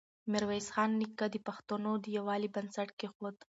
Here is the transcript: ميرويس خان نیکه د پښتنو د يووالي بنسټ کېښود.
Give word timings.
ميرويس 0.31 0.67
خان 0.73 0.89
نیکه 0.99 1.25
د 1.31 1.35
پښتنو 1.47 1.91
د 2.03 2.05
يووالي 2.17 2.49
بنسټ 2.55 2.89
کېښود. 2.99 3.37